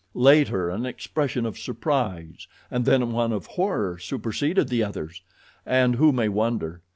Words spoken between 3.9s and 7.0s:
superseded the others. And who may wonder.